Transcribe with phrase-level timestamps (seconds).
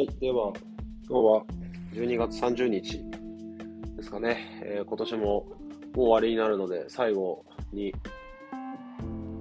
[0.00, 0.50] はい、では、
[1.06, 1.44] 今日は
[1.92, 3.04] 12月30日
[3.98, 7.92] ですかね、えー、今年ももう終わりになるので、最後に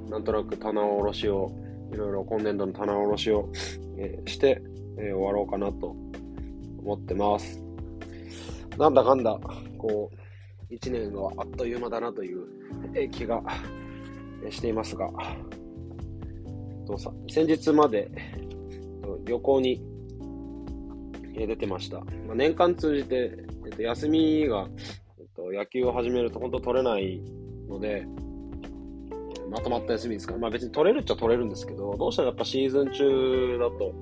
[0.09, 1.49] なんとなく棚卸しを、
[1.93, 3.49] いろいろ今年度の棚卸しを、
[3.97, 4.61] えー、して、
[4.97, 5.95] えー、終わろうかなと
[6.83, 7.63] 思ってます。
[8.77, 9.39] なんだかんだ、
[9.77, 10.11] こ
[10.69, 13.41] う、1年があっという間だなという気が
[14.49, 15.09] していますが、
[16.85, 18.11] とさ先日まで
[19.23, 19.88] 旅行に
[21.47, 21.99] 出てました。
[21.99, 23.31] まあ、年間通じて、
[23.65, 24.67] えっと、休みが、
[25.19, 27.21] えっと、野球を始めると本当取れない
[27.67, 28.05] ので、
[29.49, 33.93] まとまった休みですから、まあ別に取れるっちゃ取れるんですけど、どうしてもやっぱシーズン中だと、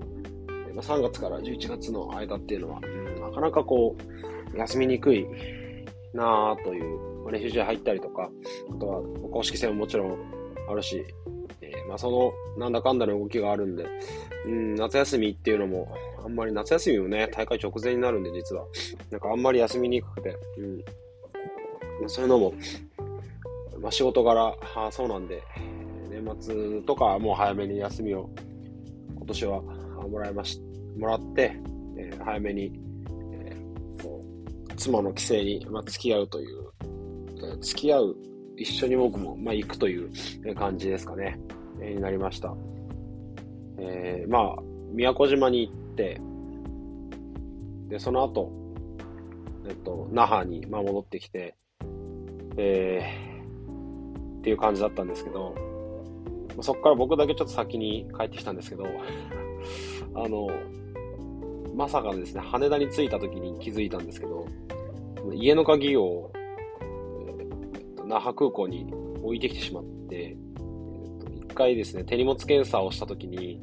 [0.81, 2.81] 3月から11月の間っていうのは、
[3.19, 3.95] なかなかこ
[4.53, 5.25] う、休みにくい
[6.13, 8.29] なぁという、まあ、練習試合入ったりとか、
[8.69, 9.01] あとは
[9.31, 10.17] 公式戦ももちろん
[10.69, 11.03] あるし、
[11.67, 13.85] えー、まあそのなんだかんだの動きがあるんで、
[14.45, 18.65] うん、夏休みっていうのも、あんまり夏休みもね、大会直前になるんで実は、
[19.11, 20.77] なんかあんまり休みにくくて、うん。
[21.99, 22.53] まあ、そういうのも、
[23.79, 25.41] まあ、仕事柄、あそうなんで、
[26.09, 28.29] 年末とかもう早めに休みを
[29.15, 30.61] 今年はもらいまし、
[30.97, 31.59] もらって、
[31.97, 32.71] えー、早めに、
[33.33, 36.71] えー、妻の帰省に、まあ、付き合うという、
[37.43, 38.15] え、付き合う、
[38.55, 40.09] 一緒に僕も、まあ、行くという
[40.55, 41.39] 感じですかね、
[41.81, 42.55] え、になりました。
[43.79, 44.61] えー、まあ、
[44.91, 46.19] 宮古島に行って、
[47.87, 48.51] で、その後、
[49.67, 51.55] えっと、那覇に、まあ、戻ってきて、
[52.57, 55.55] えー、っていう感じだったんですけど、
[56.61, 58.85] そこから僕だけちょっと先に帰ってきたんですけど、
[60.15, 60.49] あの、
[61.75, 64.45] まさかですね、羽田に着いた時に気づいたんですけど、
[65.33, 66.31] 家の鍵を、
[66.81, 68.91] えー、那覇空港に
[69.21, 70.35] 置いてきてしまって、
[71.57, 73.59] 回ですね、手荷物検査をした時に、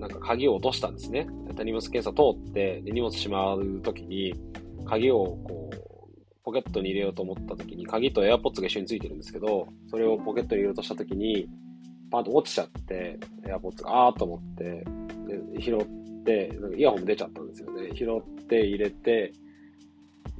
[0.00, 1.28] なんか鍵を落としたんですね。
[1.56, 4.34] 手荷物検査通って、荷物しまう時に、
[4.84, 5.76] 鍵をこう、
[6.44, 11.48] ポケットに入れようと思った時に、鍵と AirPods が一緒についてるんですけど、それをポケットに入れようとした時に、
[12.10, 14.84] パンと落ちちゃって、AirPods があーと思って、
[15.54, 17.92] で拾って、イヤホンも出ちゃったんですよね。
[17.94, 19.32] 拾って入れて、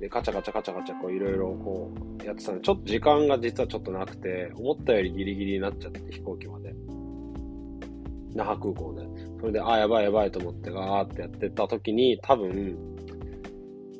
[0.03, 6.75] で、カチャカチャカチャカチャこういろいろこうやってたんで、ちょっと時間が実はちょっとなくて、思ったよりギリギリになっちゃって飛行機まで。
[8.35, 9.07] 那覇空港で。
[9.39, 12.77] それで、あ、やばいやばいと思ってガーってやってた時に、多分、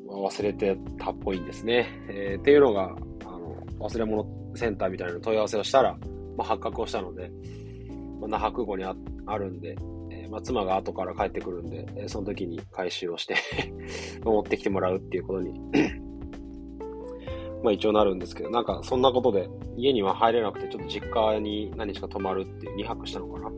[0.09, 1.87] 忘れてたっぽいんですね。
[2.09, 5.97] えー、っていうのが、あの、忘れ物センターみたいな問い合わせをしたら、
[6.35, 7.31] まあ、発覚をしたので、
[8.19, 9.77] まあ、那覇空港にあるんで、
[10.33, 13.35] まあ、妻が後から帰ってくるんで、その時に回収をして
[14.25, 15.53] 持ってきてもらうっていうことに
[17.61, 23.49] まあ一応なるんですけど、なんかそんなことで家には入れなくて、ちょっと実家に何日か泊まるっていう2泊したのかな？
[23.49, 23.51] っ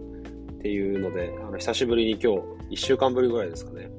[0.62, 2.40] ていうので、あの久しぶりに今日、
[2.72, 3.90] 1週間ぶりぐらいですかね、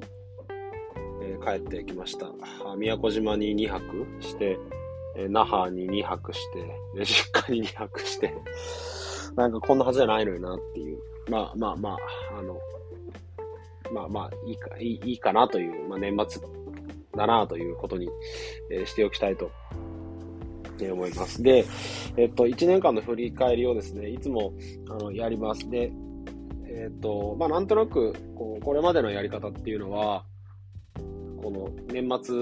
[1.23, 2.31] え帰ってきました。
[2.77, 4.59] 宮古島に2泊して、
[5.15, 6.59] え那覇に2泊して、
[6.93, 8.35] で、実家に2泊して、
[9.35, 10.99] なんかこんなはずじゃないのになっていう。
[11.29, 11.97] まあまあまあ、
[12.39, 12.59] あの、
[13.93, 16.41] まあまあ、いいか、いいいいかなという、まあ年末
[17.15, 18.09] だなということに、
[18.71, 19.51] えー、しておきたいと、
[20.85, 21.41] 思います。
[21.41, 21.65] で、
[22.17, 24.53] えっと、1年間の振り返りをですね、いつも、
[24.89, 25.67] あの、やります。
[25.69, 25.91] で、
[26.67, 30.23] えっと、まあなんとなく、こう、これまでのやり方っていうのは、
[31.41, 32.35] この年末、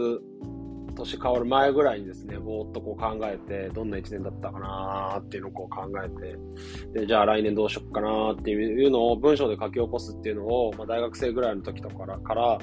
[0.95, 12.57] 年変わる前ぐらいにですね、ぼーっとこう考えて、どんな1年だったかなーっていうのをこう考えて、で、じゃあ来年どうしよっかなーっていうのを文章で書き起こすっていうのを、まあ、大学生ぐらいの時とかから、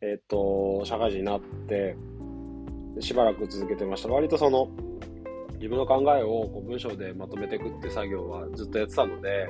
[0.00, 1.96] えっ、と、社会人になって、
[3.00, 4.08] しばらく続けてました。
[4.08, 4.68] 割とその、
[5.54, 9.46] 自分の考えをこう文章でまとめていくって作業はずっとやってたので、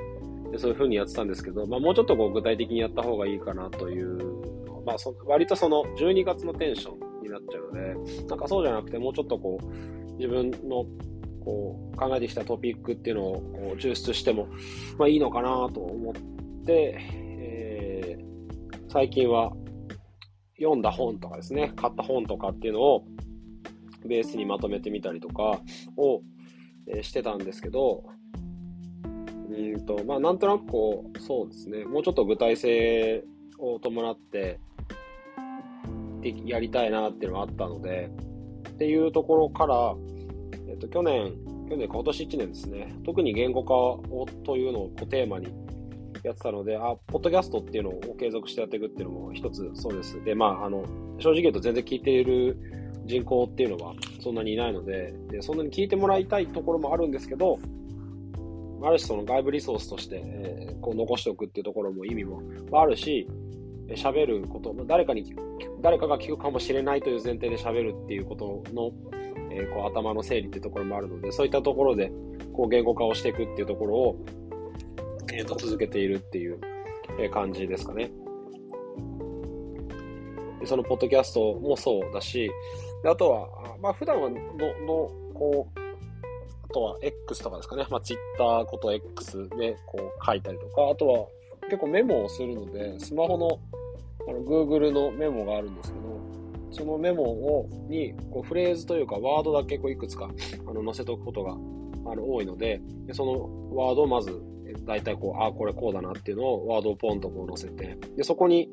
[0.51, 10.85] でそういう風にやってたんですけど、まあ、もうちょっとこう具体的にやった方がいいかなというまあそ、割とその12月のテンションになっちゃうので、なんかそうじゃなくて、もうちょっとこう、自分の
[11.43, 14.47] こう考えてきたトピックっていうのをこう抽出しても、
[14.97, 16.13] まあ、いいのかなと思っ
[16.65, 19.53] て、えー、最近は
[20.57, 23.05] 読んだ本とかですね、買った本とかっていうのを
[24.05, 25.61] ベースにまとめてみたりとか
[25.97, 26.21] を、
[26.87, 28.05] え、してたんですけど、
[29.49, 33.23] うんと、まあ、なんとなくこう、そうですね、もうちょっと具体性
[33.57, 34.59] を伴って、
[36.45, 38.09] やりたいなっていうのがあったので、
[38.69, 39.95] っていうところから、
[40.67, 41.33] えっと、去年、
[41.69, 45.47] 去年か、今年1年ですね、特に言語化をというのをテーマに
[46.23, 50.23] やってたので、あ、ポッドキャストっていうのを継続してやっていくっていうのも一つそうです。
[50.23, 50.83] で、まあ、あの、
[51.19, 52.57] 正直言うと全然聞いている
[53.05, 57.59] 人口っていうのはそんなにいないので、でそんなに聞いてもらいたいところもあるんですけど、
[58.83, 62.41] ある種その外部リソースとして、えー、こう残しておくっていうところも意味も
[62.73, 63.27] あるし、
[63.89, 65.35] 喋ること、誰かに、
[65.81, 68.91] 誰かが聞くかもしれないという前提で喋るっていうことの、
[69.51, 72.11] えー、こう頭の整理っていうところもあるので、そういったところで、
[72.53, 74.25] こう言語化をしていくっていうところを、
[75.33, 76.59] えー、と続けているっていう、
[77.31, 78.11] 感じですかね。
[80.59, 82.49] でそのポッドキャストもそうだし、
[83.03, 85.79] であとは、まあ普段はの、の、こう、
[86.69, 87.85] あとは X とかですかね。
[87.89, 91.27] まあ Twitter こと X でこう書いたりとか、あとは
[91.65, 93.59] 結構メモをするので、スマホの
[94.27, 96.05] あの Google のメモがあるんですけど、
[96.71, 100.29] そのメモをにこうフレーズというかワードだけこういくつか
[100.67, 104.41] あの載せておくことがあの多いのでで、そのワードをまず
[104.85, 108.69] 大体こう、ああ、これこうだなっていうのをワードをポンとこう載せて、で、そこに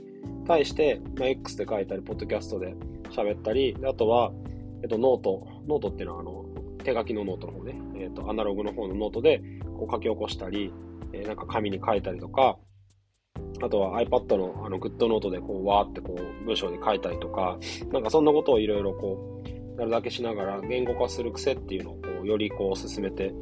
[0.47, 2.75] 対して、まあ、X で書いたり、ポッドキャストで
[3.11, 4.33] 喋ったり、あとは、
[4.83, 6.45] えっと、ノート、ノートっていうのは、あの、
[6.85, 9.43] 手書きのノートの方ね、えっと、アナログの方のノートで
[9.79, 10.73] こう書き起こしたり、
[11.12, 12.59] えー、なんか紙に書いたりとか、
[13.62, 17.58] あとは iPad のあの GoodNotes でこうわーってこう文章で書いたりとか、
[17.93, 23.32] なんかそんなことをいろいろこう、やるだけしながら言語化する癖っていうのをこうよりこう進めて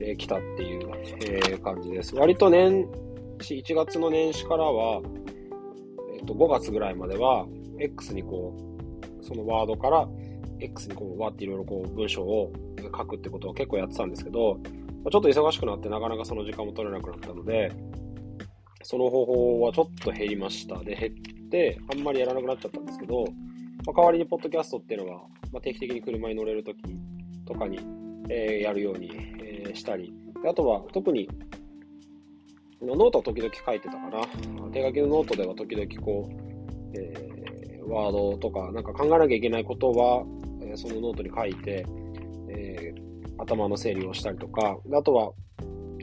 [0.00, 0.90] え来たっていう、
[1.20, 2.16] え、感じです。
[2.16, 2.88] 割と年
[3.40, 5.02] 始、1月の年始からは、
[6.16, 7.46] えっ、と、5月ぐらいまでは、
[7.78, 8.56] X にこ
[9.20, 10.08] う、そのワードから、
[10.58, 14.58] X にこう、わっていろいろこう、文章を書くってことを結構やってたんですけど、
[15.10, 17.72] ちょっと忙しくなってなかなかその時間も取れなくなったので、
[18.82, 20.78] その方法はちょっと減りました。
[20.78, 23.24] で、減って、あんまりやらなくなっちゃったんですけど、
[23.86, 25.22] まあ、代わりにポッドキャストっていうのは、
[25.52, 26.80] まあ、定期的に車に乗れるとき
[27.46, 27.78] とかに、
[28.28, 29.10] えー、やるように
[29.70, 30.12] え、したり、
[30.48, 31.28] あとは特に
[32.82, 34.26] ノートは時々書いてたかな。
[34.72, 40.24] 手書きのノートでは時々こう、えー、ワードとか、なんか考えなきゃいけないことは、
[40.62, 41.84] えー、そのノートに書いて、
[42.48, 45.32] えー、頭の整理をしたりとか、あとは、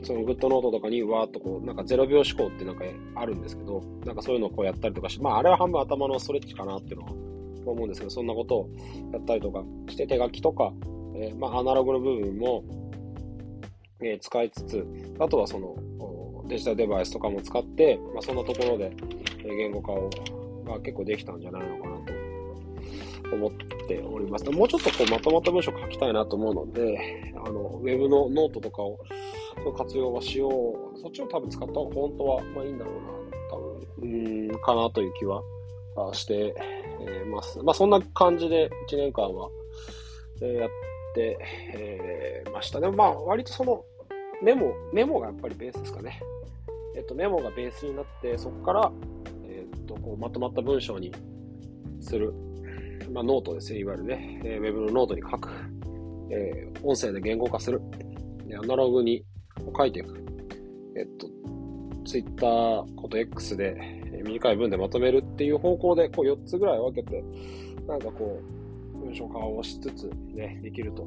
[0.04, 2.84] その GoodNotes とかにわーっとこう、なんか0秒思考ってなんか
[3.14, 7.12] あるんですけど、なんかそういうのをこうやったりとかして、まああれは半分頭のストレッチかなっていうのは
[7.66, 8.70] 思うんですけど、そんなことを
[9.12, 10.72] やったりとかして手書きとか、
[11.16, 12.64] えー、まあアナログの部分も、
[14.00, 14.86] え使いつつ、
[15.18, 15.74] あとはその
[16.46, 18.96] デジタルデバイスとかも使って、まあ、そんなところで
[19.44, 20.10] 言語化を
[20.68, 22.12] が結構できたんじゃないのかなと
[23.32, 23.50] 思っ
[23.86, 24.50] ております。
[24.50, 28.98] もうちょっとこうまとまった文章書きたいなと思うので、あのウェブのノートとかを
[29.64, 30.98] の活用はしよう。
[31.00, 33.08] そっちを多分使った方が本当はまあいいんだろうな、
[33.50, 33.56] 多
[34.00, 35.42] 分、うん、かなという気は
[36.12, 36.54] して
[37.30, 37.62] ます。
[37.62, 39.50] まあそんな感じで1年間は
[40.40, 40.70] やっ
[41.14, 41.38] て、
[41.74, 42.90] え、ましたね。
[42.90, 43.84] まあ割とその
[44.42, 46.20] メモ、メモがやっぱりベースですかね。
[46.96, 48.92] えっと、メモがベースになって、そこから、
[49.48, 51.12] えっと、こうまとまった文章に
[52.00, 52.34] する。
[53.10, 55.50] まあ、ノートですね、いわゆるね、えー、ウェブのノートに書く。
[56.30, 57.80] えー、音声で言語化する。
[58.46, 59.24] でアナログに
[59.76, 60.24] 書いていく。
[60.96, 61.28] えっと、
[62.04, 63.76] ツイッターこと X で、
[64.12, 67.22] え短い文でまとめるっていう方向で、こう4つぐらい分けて、
[67.86, 68.40] なんかこ
[68.94, 71.04] う、文章化をしつつね、できると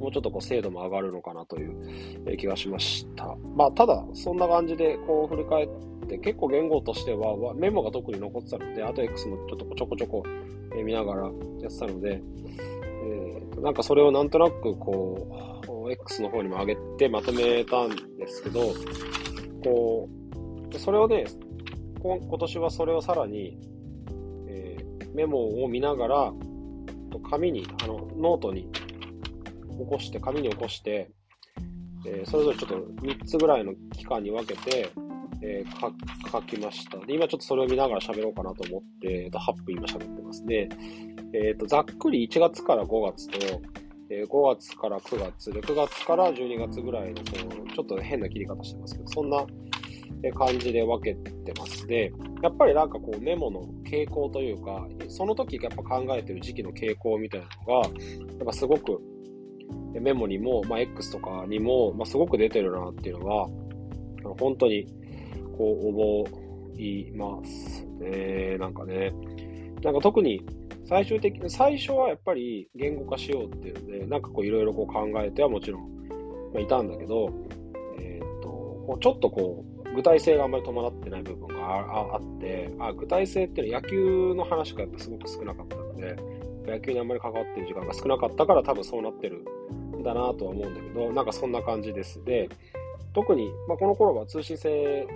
[0.00, 3.36] もうちょっとこう精度も上がるのかなという気がしました。
[3.56, 10.22] まあ、ただ、そんな感じでこう振り返って、結構言語としてはメモが特に残ってたので、あと X もちょっとちょこちょこ
[10.82, 11.28] 見ながらや
[11.68, 12.22] ってたので、
[13.04, 18.74] えー、なんかそれをなんとなくこう、X の方にも上げてまとめたんですけど、
[19.62, 20.08] こ
[20.72, 21.26] う、それをね、
[22.00, 23.58] 今年はそれをさらに、
[24.48, 26.32] えー、メモを見ながら、
[27.30, 28.70] 紙に、あの、ノートに
[29.78, 31.10] 起こして、紙に起こして、
[32.06, 34.90] えー、それぞれちょっと3つぐらいの期間に分けて、
[35.42, 36.98] えー、書きました。
[36.98, 40.68] で、今ちょっとそれを見ながら喋ろうかなと思って、えー、と8分今喋ってますね。
[41.32, 43.38] えっ、ー、と、ざっくり1月から5月と、
[44.10, 47.22] えー、5月から9月で、9月から12月ぐらいの、こ
[47.66, 49.46] う、ちょっと変な切り方してますけど、そんな
[50.34, 57.88] 感じで分けてますで、やっぱりなんかこうメモの傾向というか、その時やっぱ考えてる時期の傾向みたいなのが、
[58.38, 59.00] やっぱすごく
[60.00, 63.48] メモにも、まあ、X とかにも、まあ、すごく出てるなっていうのは、
[64.38, 64.86] 本当に、
[65.58, 66.26] こう、思
[66.78, 68.56] いますね。
[68.58, 69.12] なんかね。
[69.82, 70.42] なんか特に、
[70.84, 75.82] 最終的に、最初はやっぱり言語化しようっていうので、なんかこういろいろこう考えてはもちろん、
[76.54, 77.30] まあ、いたんだけど、
[77.98, 86.16] えっ、と、ちょっとこう、具体性があんまり伴ってない部分があって、あ、具体性っていうのは野球の話がやっぱすごく少なかったので、
[86.66, 89.44] 野球にあんまり関わってる時間が少なかったから多分そうなってる
[89.98, 92.22] んだなとは思うんだけど、なんかそんな感じです。
[92.24, 92.48] で、
[93.12, 95.06] 特に、まあ、この頃は通信制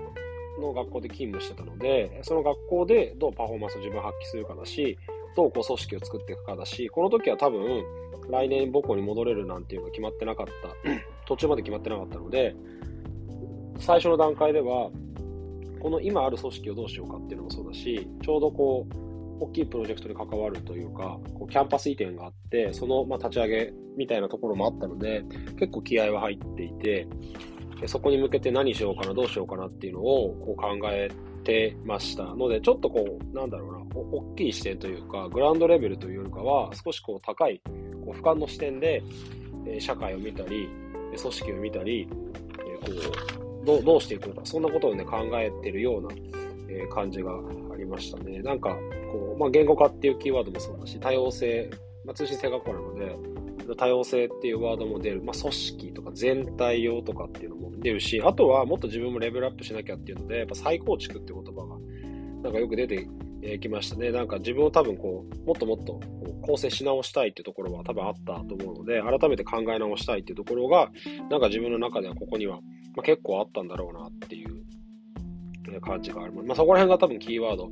[0.61, 4.99] の学校で勤務してたので、その学校でどうパフォーマンスを自分発揮するかだし、
[5.35, 7.85] どうこう組織を作っていくかだし、この時は多分、
[8.31, 10.53] 来年母校に戻れるなんていうのが決まってなかった、
[11.27, 12.55] 途中まで決まってなかったので、
[13.79, 14.91] 最初の段階では、
[15.81, 25.25] この今ある組織をどうしようかっていうのもそうだし、ちょうどこう、大きいプロジェクトに関わるというか、こうキャンパス移転があって、そのま立ち上げみたいなところもあったので、
[25.59, 27.09] 結構気合は入っていて、
[27.89, 31.11] そこに向けて何しようかな、どうしようかなっていうのをこう考え
[31.45, 37.61] てましたので、ちょっとこう、なんだろうな、大きい視点というか、グラウンドレベルというよりかは、少しこう高い、
[38.05, 39.03] こう俯瞰の視点で、
[39.67, 40.69] え社会を見たり、
[41.17, 42.09] 組織を見たり、
[42.67, 42.93] えこ
[43.63, 46.09] うどうどうしていくのか、そんなことをね、考えてるような、
[46.69, 47.33] え感じが
[47.73, 48.41] ありましたね。
[48.43, 48.77] なんか、
[49.13, 51.71] こう、まあ、言語化っていうキーワードもそうだし、多様性、
[52.05, 53.17] まあ、通信制学校なので、
[53.77, 61.79] 多様性っていうワードも出る、まあ、組織とか全体用とかっていうのも出るし、あとはもっと自分もレベルアップしなきゃっていうので、やっぱ再構築って言葉が
[62.43, 63.09] なんかよく出て
[63.61, 64.11] きましたね。
[64.11, 70.91] なんか自分を多分こう、もっともっとこう構成し直したいっていうところは多分あったと思うので、改めて考え直したいっていうところが、
[71.31, 72.57] なんか自分の中ではここには、
[72.95, 76.47] まあ、結構あったんだろうなっていう感じがあります。
[76.47, 77.69] まあそこら辺が多分キーワード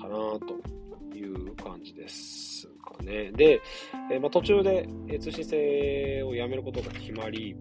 [0.00, 2.46] かなという感じです。
[2.86, 3.32] かね。
[3.32, 3.60] で、
[4.10, 7.56] え、まあ、途中で、え通信制を辞めることが決まり、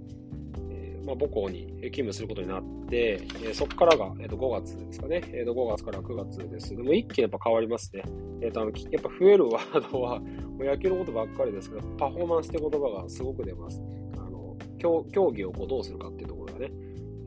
[1.05, 6.75] まあ、母校に勤務することになって、えそこからが、えー、と5月ですかね、えー、と5月から9月です。
[6.75, 8.03] でも一気にやっぱ変わりますね。
[8.41, 10.25] えー、とあのやっぱ増えるワードは、も
[10.59, 13.81] う野球のことばっかりですけど、パフォーマンスって言葉がすごく出ます。
[14.17, 16.71] あの競競技をこうどうするかっていうところがね。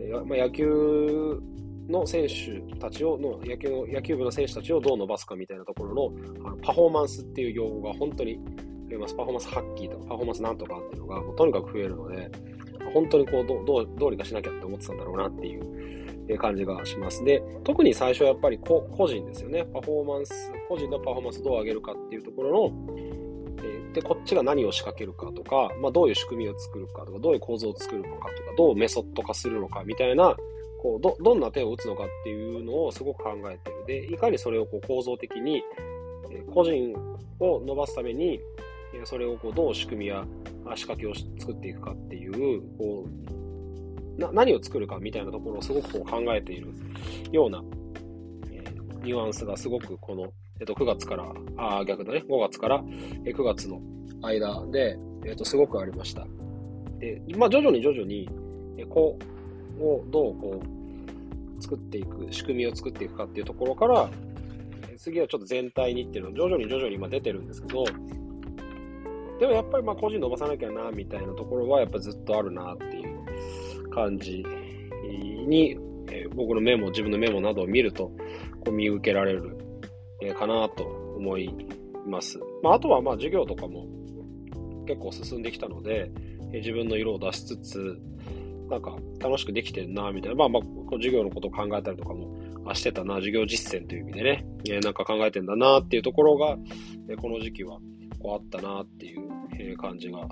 [0.00, 1.40] えーまあ、野球
[1.88, 8.36] の選手たちをの野球野球部の選手たちをどう伸ばすかみたいなところのあのパフォーマンスっていう用語が本当に
[8.90, 9.14] 増えます。
[9.14, 12.30] パフォーマンス発揮とかパフォーマンスなんとかっていうのがもうとにかく増えるので、
[12.90, 17.24] 本当にこうどどうどうにかしなきゃって思ってたんだろうなっていう感じがします。
[17.24, 19.64] で、特に最初はやっぱり個人ですよね。
[19.72, 30.36] パフォーマンス、個人のパフォーマンスをどう上げるかっていうところの、えで、こっちが何を仕掛けるかとか、まあ、どういう仕組みを作るかとか、どういう構造を作るのかとか、どうメソッド化するのかみたいな
[30.78, 33.84] こうどどんな手を打つのかっていうのをすごく考えてる。
[33.86, 35.62] で、いかにそれをこう構造的に、
[36.30, 36.94] え個人
[37.40, 38.40] を伸ばすために、
[39.04, 40.24] それをこうどう仕組みや
[40.74, 46.72] 仕掛けを作っていくかっていう、こうな何を作るかみたいなところをすごくこう考えている
[47.30, 47.62] ような、
[48.50, 53.80] えー、ニュアンスがすごくこの、えっと、9月から、あ逆だね、5月から9月の
[54.22, 56.26] 間で、えっと、すごくありました。
[56.98, 58.28] で、まあ、徐々に徐々に、
[58.88, 59.18] こ
[59.78, 64.10] う、をどうこう作っていく、仕組みを作っていくかっていうところから、
[64.96, 67.84] 次はちょっと全体にっていうのは徐々に徐々に今出てるんですけど、
[69.38, 74.44] でもやっぱりまあ個人伸ばさなきゃな、みたいなところはやっぱずっとあるなっていう感じ
[75.46, 75.78] に、
[76.10, 78.10] えー、僕のメモ、自分のメモなどを見ると、
[78.64, 79.56] こう見受けられる、
[80.22, 81.50] えー、かなと思い
[82.06, 82.38] ます。
[82.62, 83.86] まあ、あとはまあ授業とかも
[84.86, 86.10] 結構進んできたので、
[86.52, 87.98] えー、自分の色を出しつつ、
[88.68, 90.36] なんか楽しくできてるな、みたいな。
[90.36, 96.58] まあまあ、授業のことを考えたりとかもしてたな、授業実践という意味でね、えー、なんか考えてんだなっていうところが、
[97.08, 97.78] えー、この時期は
[98.18, 100.28] こあったなっていう、感じが、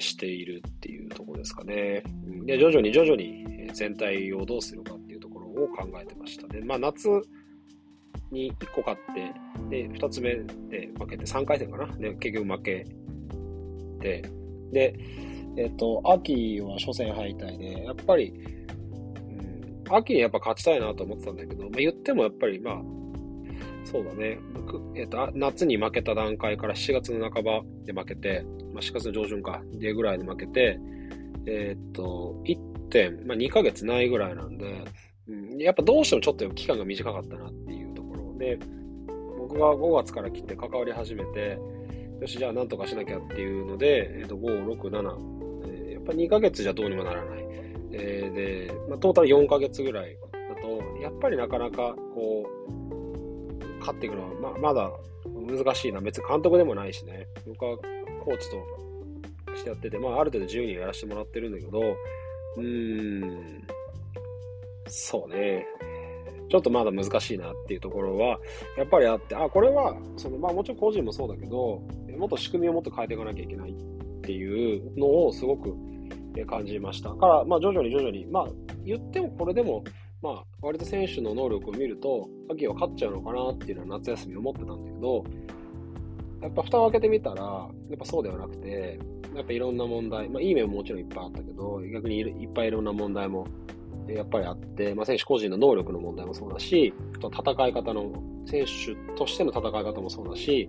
[0.00, 2.02] しているっていうとこですかね。
[2.44, 6.60] で、徐々に徐々に全体をどうするかっていうところを考えてましたね。
[6.64, 7.08] まあ夏
[8.30, 9.32] に1個勝って、
[9.70, 10.34] で、2つ目
[10.68, 11.86] で負けて3回戦かな。
[11.96, 12.86] で、結局負け
[14.00, 14.22] て、
[14.72, 14.98] で、
[15.56, 22.82] えっ、と、秋は初戦敗退で、やっぱり、うん、秋にやっぱ勝ちたいなと思ってたんだけど、まあ、言ってもやっぱり、まあ、
[23.86, 30.80] そうだね、僕えっ、と、夏に負けた段階から7月の半ばで負けて、まあ、4月の上旬か、でぐらいで負けて、
[31.46, 32.56] えっ、と、1
[32.90, 34.82] 点、まあ、2ヶ月ないぐらいなんで、
[35.28, 38.58] うん、やっぱどうしてもちょっと期間が短かったなっていうところで、
[39.38, 41.56] 僕が5月から来て関わり始めて、
[42.20, 47.46] よし、じゃあなんとかしなきゃっていうので、えっ、と、5、6、7えやっ、ぱ2ヶ月じゃどうにもならない。
[47.92, 52.75] えー、で、まあ、トータル4ヶ月ぐらいだと、やっぱりなかなかこう、
[53.86, 54.90] 勝っていくのは、ままだ
[55.24, 56.00] 難しいな。
[56.00, 57.28] 別に監督でもないしね。
[57.46, 57.76] 僕は
[58.24, 58.56] コーチと
[59.56, 63.66] してやってて、まあ、ある程度自由にやらせてもらってるんだけど、うーん、
[64.88, 65.64] そうね。
[66.48, 68.38] ちょっとまだ難しいなっていうところは、
[68.76, 71.82] やっぱりあって、あ、これは、その、まあもちろん個人もそうだけど、
[72.16, 75.74] もっと仕組みをもっと変えていかなきゃいけないっていうのをすごく
[76.46, 77.10] 感じました。
[77.14, 78.46] から、まあ、徐々に徐々に、まあ、
[78.84, 79.82] 言ってもこれでも、
[80.26, 85.24] まあ、割と選手の能力を見ると、秋は勝っちゃうのかなっていうのは夏休み思ってたんだけど、
[86.42, 88.98] やっぱ蓋を開けてみたら、やっぱそうではなくて、
[89.36, 93.46] やっぱいろんな問題、まあ、いい面ももちろんいっぱいあったけど、逆にいっぱいいろんな問題も
[94.08, 98.10] やっぱりあって、まあ、選手個人の能力の問題もそうだし、あと戦い方の、
[98.46, 100.68] 選手としての戦い方もそうだし、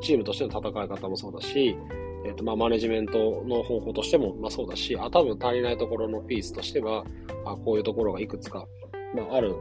[0.00, 1.76] チームとしての戦い方もそうだし、
[2.24, 7.04] えーとまあ、マネジメントの方向としても、まあ、そうだし、あ多分足りないところのピースとしては、
[7.44, 8.66] あこういうところがいくつか、
[9.14, 9.54] まあ、ある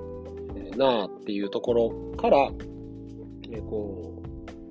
[0.55, 2.37] えー、なあっていうところから、
[3.51, 4.23] えー、こ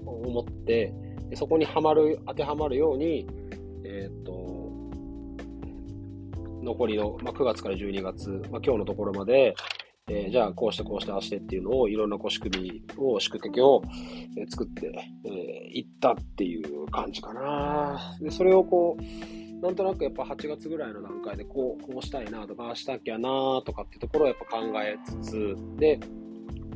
[0.06, 0.92] う、思って、
[1.34, 3.26] そこにはまる、当てはまるように、
[3.84, 4.32] えっ、と、
[6.62, 9.54] 残りの、まあ、9月から12月、まあ、今日のところまで、
[10.06, 13.82] えー、じゃあこうしてこうしてああしてっていうのをいろんなこう仕組みを、宿敵を、
[14.50, 14.92] 作って、
[15.24, 15.32] えー、
[15.78, 18.14] いったっていう感じかな。
[18.20, 25.98] で、それをこう、なんとなくやっぱ8月ぐらいの段階でこう、こうしたいなとか、ああしたきゃなとかっていうところをやっぱ考えつつ、で、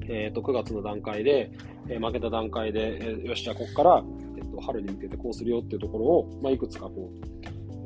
[0.08, 1.52] え、ー、と、9月の段階で、
[1.86, 4.04] えー、負けた段階で、えー、よし、じゃあここから、
[4.38, 7.12] えっ、と、春に向けてこうするよっていうところを、まあ、いくつかこ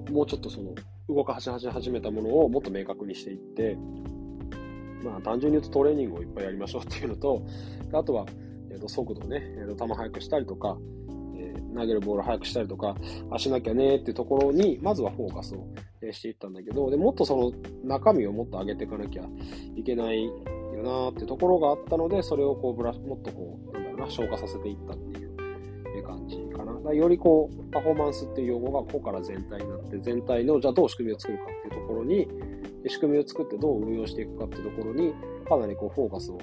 [0.09, 0.73] う、もうちょっとその、
[1.09, 3.77] 動かし始めたものをもっと明確にしていって、
[5.03, 7.43] まあ、単純に言うとトレーニングをいっぱいやりましょうっていうのと、
[7.93, 8.27] あとは、
[8.71, 10.77] えー、と速度ね、えー、と球速くしたりとか、
[11.37, 12.97] えー、投げるボール速くしたりとか、
[13.31, 15.67] あしなきゃねっていうところに、まずはフォーカスを
[16.13, 17.53] していったんだけど、でもっとその
[17.85, 19.25] 中身をもっと上げていかなきゃ
[19.77, 20.33] いけないよ
[20.83, 26.73] なっていうところがあったので、それをこうブラもっとこう、なんだろうな、消化させていったっていう感じかな。
[26.81, 32.29] だよりこう、パフォーマンスっていう用語が個から全体になって、全体の、じゃあどう仕組みを作るかっていうところに、
[32.83, 35.15] で仕組みを作ってどう運用していくかってところに、
[35.49, 36.39] かなりこうフォーカスを、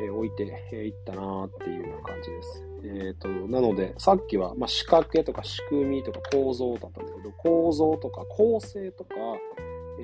[0.00, 2.64] え置いていったなっていうような感じです。
[2.84, 9.14] えっ、ー、と、なので、さっきは、まあ、仕掛けとか仕組みとか構造だったんだけど、構造とか構成とか、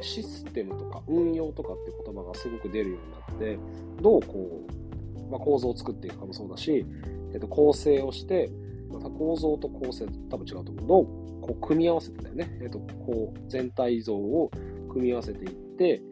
[0.01, 3.59] システムとか運用とかって言葉がすごく出るようになって、
[4.03, 4.67] どうこ
[5.29, 6.85] う、まあ、構造を作っていくかもそうだし、
[7.33, 8.51] えっ、ー、と、構成をして、
[8.91, 10.87] また構造と構成多分違うと思う。
[10.87, 12.57] どうこう組み合わせてだよね。
[12.61, 14.51] えっ、ー、と、こう全体像を
[14.95, 16.03] 組み合わせていって、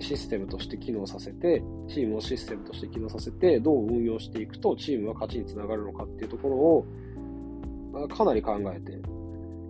[0.00, 8.92] システムとして機能させて、チームをシステムとして機能させて、どう運用していくとチームは勝ちにつながるのかっていうところを、かなり考えて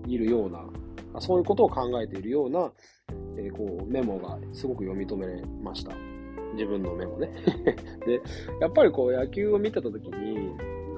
[0.06, 0.64] いるような、
[1.20, 2.70] そういうことを考えているような、
[3.36, 5.92] えー、こうメモがすごく読み止めました。
[6.54, 7.30] 自分のメモね。
[8.06, 8.20] で、
[8.60, 10.50] やっぱりこう野球を見てたときに、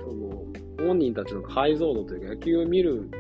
[0.05, 3.11] その本人たちの解像度というか野球を見る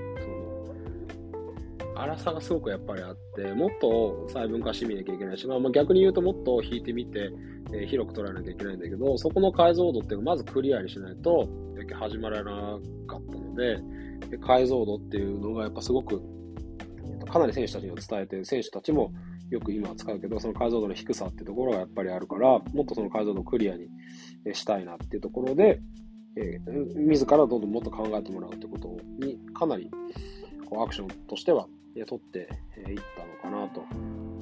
[2.06, 7.30] 粗さがすごくやっぱりあって、もっと細分化してみなきゃいけないし、まあ、まあ逆に言うともっと引いてみて、
[7.72, 11.48] えー、広く捉えなきゃいけないんだけど、そこの解像度っていうのをまずクリアにしないと、
[11.98, 13.78] 始まらなかったので、
[14.30, 16.22] で解像度っていうのがやっぱすごく、
[17.30, 19.12] かなり選手たちには伝えて、選手たちも
[19.50, 23.88] よく今は使うけど、その解像度の低さっていうところがやっぱりあるから、もっとその解像度をクリアに
[24.54, 25.80] したいなっていうところで、
[26.36, 29.90] えー、自らどんどんもっと考えてもらうってことにかなり
[30.64, 32.46] こうアクションとしては取っていっ
[33.42, 33.84] たのかなと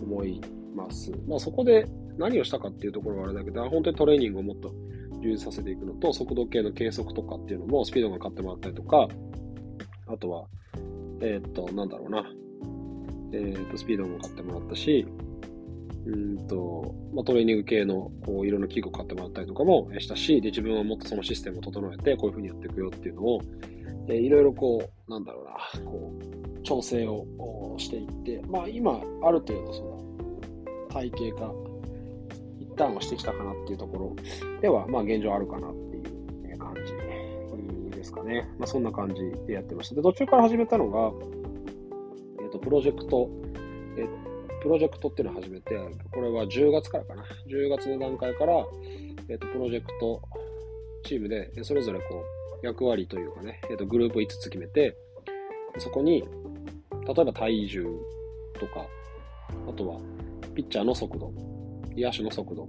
[0.03, 0.41] 思い
[0.75, 1.13] ます。
[1.29, 1.87] まあそこで
[2.17, 4.73] 何をしたかっていうところはあれだけど、本当にトレーニングをもっと
[5.21, 9.09] 充実させていくのと、速度計の計測とかっていうのもスピードが買ってもらったりとか、
[10.07, 10.47] あとは、
[11.21, 12.25] えー、っと、なんだろうな、
[13.33, 15.07] えー、っと、スピードも買ってもらったし、
[16.07, 23.43] うんと、まあ、トレーニング系の、こう、いろんな器具を買ってもらったりとかもしたし、で、自分はもっとそのシステムを整えて、こういうふうにやっていくよっていうのを、
[24.09, 27.27] えー、いろいろこう、なんだろうな、こう、調整を
[27.79, 30.01] していって、まあ今、ある程度その
[30.91, 31.53] 体系化、
[32.59, 34.17] 一旦はしてきたかなっていうところ
[34.61, 36.93] では、まあ現状あるかなっていう感じ
[38.01, 38.49] ですかね。
[38.59, 39.15] まあそんな感じ
[39.47, 39.95] でやってました。
[39.95, 41.13] で、途中から始めたのが、
[42.41, 43.29] えっ、ー、と、プロジェクト、
[43.97, 44.07] え
[44.63, 45.79] プロジェクトっていうのを始めて、
[46.13, 47.25] これは10月からかな。
[47.49, 48.55] 10月の段階から、
[49.29, 50.21] えっ、ー、と、プロジェクト
[51.05, 54.97] チームで、それぞれこう、役割というかね、えっ、と、グループ5つ決めて、
[55.79, 56.25] そこに、
[57.07, 57.87] 例えば体重
[58.59, 58.87] とか、
[59.69, 60.01] あとは
[60.55, 61.33] ピッチャーの速度、
[61.97, 62.69] 野手の速度、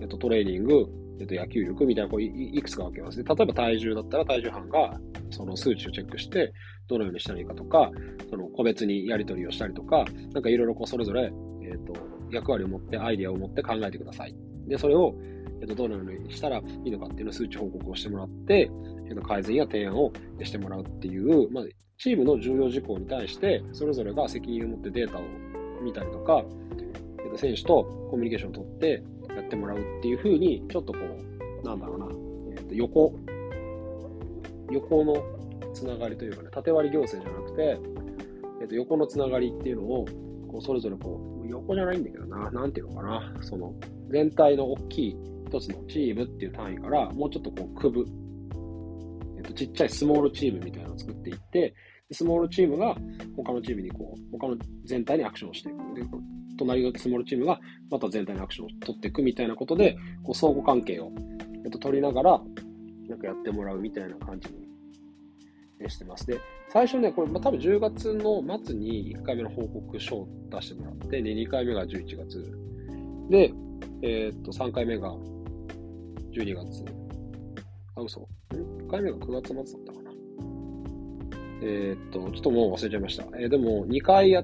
[0.00, 0.86] えっと、トレーニング、
[1.20, 3.24] えっと、野球力みたいなこういくつか分けますね。
[3.24, 6.52] 例えば体重だったら体重班がその数値をチェックして、
[6.88, 7.90] どのようにしたらいいかとか、
[8.30, 11.94] その個別にやり取りをしたりとか、なんかいろいろこうそれぞれ、えっと、
[12.30, 14.34] 役割を持って、アイディアを持って考えてください。
[14.66, 15.14] で、それを、
[15.62, 18.68] えっと、どのようにしたらいいのかっていうのを数値報告をしてもらって、
[19.08, 21.64] えっと、改善や提案をしてもらうっていう、まあ、
[21.98, 25.22] チームの重要事項に対して、それぞれが責任を持ってデータを
[25.80, 26.44] 見たりとか、
[27.24, 29.02] えっと選手とコミュニケーションを取って
[29.36, 33.14] やってもらうっていうふうに、ちょっとこう、なんだろうな、えー、と横、
[34.72, 35.14] 横の
[35.72, 37.78] つながりというかね、縦割り行政じゃなくて、
[38.62, 40.06] えー、と横のつながりっていうのを、
[40.48, 43.74] こうそれぞれこう、横じゃないんだけどな、なんていうのかな、その、
[44.10, 45.16] 全体の大きい
[45.52, 48.06] 一つのチームっていう単位から、もうちょっとこう、区分、
[49.36, 51.74] えっ、と、ちっちゃいスモールチームみたいなのを作っていって、
[52.10, 52.96] スモールチームが
[53.36, 55.76] 他のチームにこう、他の全体にアクションをしていく。
[55.94, 56.06] で、
[56.56, 57.60] 隣のスモールチームが
[57.90, 61.12] また全体にアクションを取っていくみたいなことで、こう相互関係を、
[61.64, 62.40] えっと、取りながら、
[63.08, 66.26] なんかやってもらうみたいな感じにしてます。
[66.26, 66.38] で、
[66.70, 72.58] 最初ね、これ、まあ、多分10月の末に1回目の報告書を出してもらって、で、2回目が11月。
[73.28, 73.52] で、
[74.02, 75.14] えー、っと、3回目が
[76.32, 76.84] 12月。
[77.96, 78.20] あ、嘘。
[78.20, 80.10] ん ?1 回目が9月末だったかな。
[81.62, 83.24] えー、っと、ちょっともう忘れちゃいました。
[83.38, 84.42] えー、でも、2回や、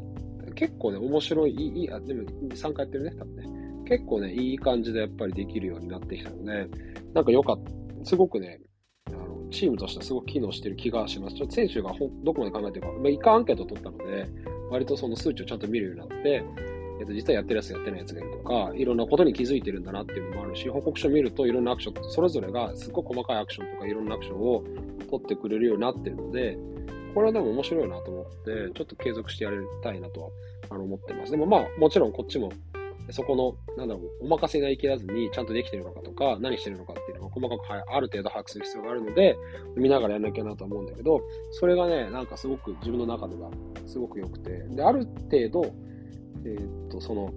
[0.55, 3.59] 結構ね、面白い、いい、あ、でも3回やってるね、多分ね。
[3.89, 6.69] 結構ね、いい感じでやっぱりできるようになってきたので、
[7.15, 7.73] なんか良かった。
[8.05, 8.61] すごくね、
[9.09, 11.37] あのチームとしてはすごく機能してる気がします。
[11.37, 14.29] ちょっと選手がほどこまで考えてるか、まあ、一回アンケート取ったので、
[14.71, 16.45] 割とその数値をちゃんと見るようになって、
[17.01, 24.65] えっと、実はやってるやつやってないやつがいるとか、いろんなことに気づいてるんだなっていうのもあるし、報告書を見るといろんなアクション、それぞれがすっごく細かいアクションとかいろんなアクションを
[25.11, 26.59] 取ってくれるようになってるので、
[27.15, 30.31] これはでも面白いなと思って、ちょっと継続してやりたいなとは
[30.71, 31.31] あの思ってます。
[31.31, 32.53] でもまあ、もちろんこっちも、
[33.11, 39.37] そこの、なんだろう、お任せがいきらずに、ちゃんとできてるのかとか、何してるのかっていうのが細かくある程度把握する必要があるので、
[39.77, 43.51] 見ながらやんなきゃなと思うんだけど、それがね、なんかすごく自分の中では
[43.87, 45.73] すごく良くて、で、ある程度、
[46.45, 47.33] えー、っと、その、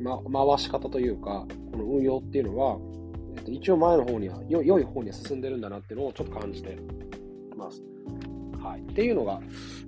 [0.00, 2.78] ま、回し方というか、この運用っていうのは、
[3.36, 6.78] えっと、一応前の方には、良い方には進んでるんだなっていうのをちょっと感じて
[7.56, 7.82] ます。
[8.62, 8.80] はい。
[8.80, 9.40] っていうのが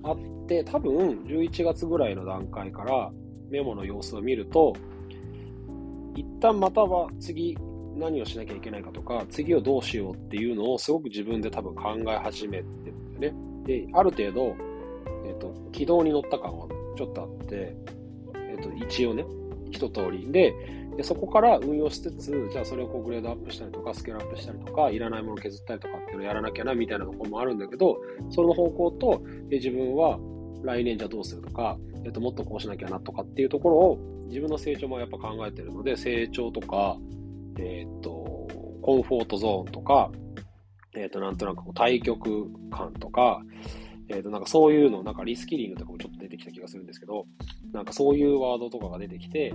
[0.03, 3.11] あって、多分11月ぐらいの段階から
[3.51, 4.75] メモの様子を見ると、
[6.15, 7.57] 一旦または次
[7.97, 13.65] 何をしなきゃいけないかとか、次をどうしようっていうのをすごく自分で多分考え始めてるんだよね。
[13.65, 14.57] で、ある程度、
[15.27, 17.77] えっ、と、軌道に乗った感はちょっとあって、
[18.63, 19.25] と、一応ね、
[19.71, 20.31] 一通り。
[20.31, 20.55] で、
[20.97, 27.99] でそこから運用しつつ、じゃあそれをこうグレードアップしたりとか、スケールアップしたりとか、いらないもの削ったりとかっていうのをやらなきゃなみたいなところもあるんだけど、
[28.31, 30.19] その方向と、え自分は
[30.63, 33.99] 来年じゃどうするとか、えっと、もっとこうしなきゃなとかっていうところを
[34.29, 36.99] 自分の成長もやっぱ考えてるので、成長とか、
[37.59, 38.49] えっ、と、
[38.83, 40.11] コンフォートゾーンとか、
[40.95, 43.43] えっ、と、なんとなくこう対局感とか、
[44.13, 47.27] えっ、と、なんかそういうの、なんかリスキリングとかもちょっと出てきた気がするんですけど、
[47.73, 49.55] なんかそういうワードとかが出てきて、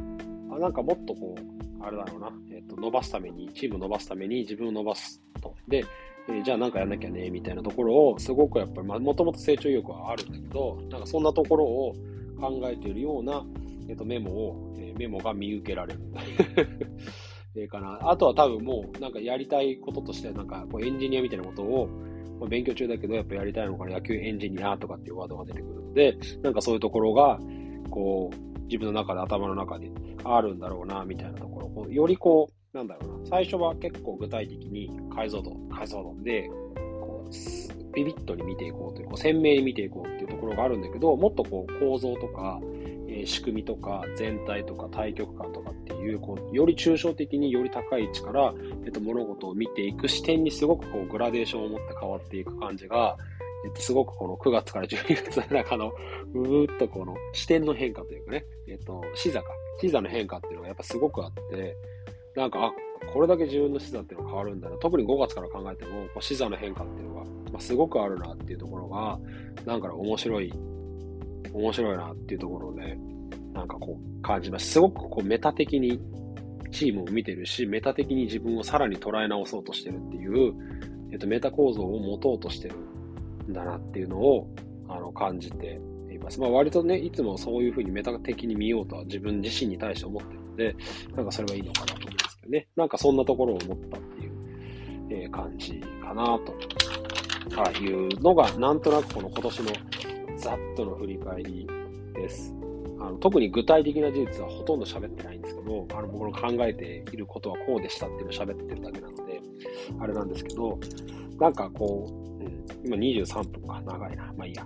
[0.52, 5.56] あなんかもっとこう、あれだろうな、えっ、と、伸ばすために、チーム伸ばすために自分を伸ばすと。
[5.68, 5.86] で、
[6.30, 11.94] えー、じゃあなんかやんなきゃね、みたいなところを、すごくやっぱり、まあ、もともと成長意欲はあるんだけど、なんかそんなところを
[12.40, 13.46] 考えているような、
[13.90, 16.00] えっ、と、メモを、え、メモが見受けられる。
[17.56, 18.00] えかな。
[18.02, 21.90] あとは多分もう、なんかやりたいこととして、なんかこうエンジニアみたいなことを、
[22.40, 27.40] まあ、勉強中だけど、やっぱやりたいのかな、野球エンジニアとかっていうワードが出てくるので、なんかそういうところが、
[27.90, 29.90] こう、自分の中で、頭の中で
[30.24, 31.68] あるんだろうな、みたいなところ。
[31.70, 36.50] こうよりこう、なんだろうな、最初は結構具体的に解像度、解像度で、
[37.00, 42.60] こう、ビビッとに見ていこうという、こう鮮明に見ていこうっていうところがあるんだけど、もっとこう構造とか、
[43.22, 48.54] え、仕組みとか全体とか対極感とかっていう、こうより抽象的により高い位置から、
[48.86, 53.18] えっと、物事を見ていく視点にすごくこうグラデーションを持って変わっていく感じが、
[53.66, 55.92] えっと、すごくこの9月から12月の中の、
[56.34, 59.50] うーっとこの視点の変化というかね、えっと、視座か。
[59.80, 61.76] 視座の変化っていうのがやっぱすごくあって、
[62.36, 62.72] なんか、あ、
[63.12, 64.78] これだけ自分の視座っていうのが変わるんだな。
[64.78, 69.20] 特に5月から考えても、こう視座の変化っていうのが、まあ、すごくあるなっていうところが、
[69.66, 70.54] なんか面白い
[71.58, 73.00] 面白いなっていうところをね、
[73.54, 74.72] なんかこう感じます。
[74.72, 76.00] すごくこうメタ的に
[76.72, 80.54] チームを見てるし、メタ的に自分をさらに捉え直そうとしてるっていう、
[81.12, 82.76] えっと、メタ構造を持とうとしてる
[83.50, 84.48] んだなっていうのを
[84.90, 85.80] あの感じて
[86.12, 86.40] います。
[86.40, 90.76] まあ割とね、いつもそういうふうにメタ的に見ようとは自分自身に対して思ってるので、
[91.16, 92.68] なんかそれはいいのかなと思うんですけどね。
[92.76, 94.32] なんかそんなところを思ったっていう、
[95.10, 99.72] えー、感じかなと、はい、いうのが、なんとなくこの今年の
[100.48, 101.68] ざっとの振り返り
[102.14, 102.54] です。
[103.00, 109.42] あの特に具体的な事実はほとんど喋ってないんですけど、あの僕の考えていることはこうでしたっていうのを喋ってるだけなので、
[110.00, 110.80] あれなんですけど、
[111.38, 114.34] なんかこう、うん、今23分か、長いな。
[114.38, 114.66] まあいいや。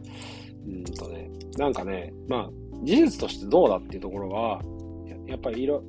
[0.68, 2.50] うんとね、なんかね、まあ、
[2.84, 4.62] 事実としてどうだっていうところは、
[5.26, 5.84] やっぱりいろ、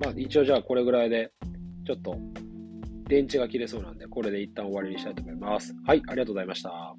[0.00, 1.30] まあ一応じゃあこれぐらいで、
[1.86, 2.16] ちょっと
[3.06, 5.74] 電池が切れそうなんで、これで一旦終わりにしたいと思います。
[5.84, 6.96] はい、ありがとうございました。